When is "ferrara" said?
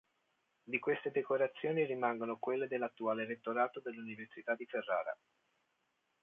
4.65-5.15